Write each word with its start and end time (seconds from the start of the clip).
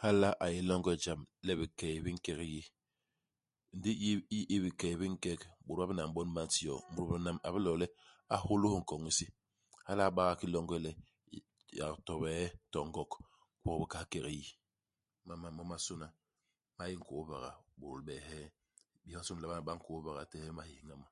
Hala 0.00 0.28
a 0.44 0.46
yé 0.54 0.60
longe 0.68 0.90
i 0.96 1.00
jam 1.04 1.20
le 1.46 1.52
bikey 1.60 1.96
bi 2.04 2.10
nkek 2.16 2.40
yi. 2.52 2.62
Ndi 3.76 3.90
iyi 3.96 4.12
iyi 4.36 4.44
i 4.54 4.56
bikey 4.64 4.94
bi 5.00 5.06
nkek, 5.14 5.40
bôt 5.64 5.76
ba 5.78 5.88
binam 5.88 6.10
bon 6.14 6.30
ba 6.36 6.40
nti 6.46 6.60
yo, 6.68 6.74
mut 6.94 7.06
binam 7.10 7.38
a 7.46 7.48
bilo 7.54 7.72
le 7.80 7.86
a 8.34 8.36
hôlôs 8.46 8.74
nkon 8.80 9.00
hisi. 9.06 9.26
Hala 9.86 10.02
a 10.06 10.14
ba 10.16 10.22
nga 10.24 10.38
ki 10.40 10.46
longe 10.54 10.76
le 10.84 10.90
yak 11.78 11.96
to 12.06 12.12
bie, 12.22 12.44
to 12.72 12.78
ngok, 12.88 13.12
gwok 13.62 13.78
bi 13.80 13.86
kahal 13.92 14.06
kek 14.12 14.24
yi. 14.38 14.44
Imam 15.24 15.38
ma 15.42 15.48
momasôna 15.56 16.06
ma 16.76 16.82
yé 16.90 16.94
nkôôbaga 17.00 17.50
ibôdôl 17.74 18.02
beehee. 18.06 18.46
Bésbobasô 19.02 19.32
di 19.34 19.38
nlama 19.40 19.54
ni 19.56 19.64
ba 19.68 19.72
nkôôbaga 19.78 20.20
itehe 20.26 20.46
imahéñha 20.52 20.94
ma. 21.02 21.06